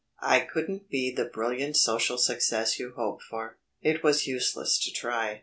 [0.23, 5.39] I couldn't be the brilliant social success you hoped for, it was useless to try.